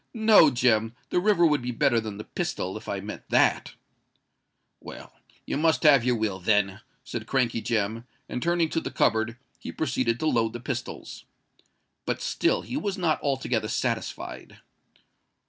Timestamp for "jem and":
7.61-8.41